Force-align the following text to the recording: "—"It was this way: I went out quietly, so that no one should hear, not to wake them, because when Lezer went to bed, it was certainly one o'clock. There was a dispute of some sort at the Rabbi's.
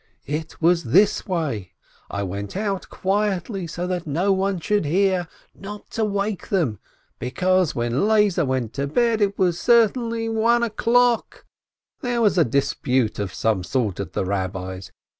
"—"It 0.39 0.59
was 0.59 0.85
this 0.85 1.27
way: 1.27 1.73
I 2.09 2.23
went 2.23 2.57
out 2.57 2.89
quietly, 2.89 3.67
so 3.67 3.85
that 3.85 4.07
no 4.07 4.33
one 4.33 4.59
should 4.59 4.83
hear, 4.83 5.27
not 5.53 5.91
to 5.91 6.03
wake 6.03 6.47
them, 6.47 6.79
because 7.19 7.75
when 7.75 8.07
Lezer 8.07 8.43
went 8.47 8.73
to 8.73 8.87
bed, 8.87 9.21
it 9.21 9.37
was 9.37 9.59
certainly 9.59 10.27
one 10.27 10.63
o'clock. 10.63 11.45
There 11.99 12.19
was 12.19 12.39
a 12.39 12.43
dispute 12.43 13.19
of 13.19 13.31
some 13.31 13.63
sort 13.63 13.99
at 13.99 14.13
the 14.13 14.25
Rabbi's. 14.25 14.91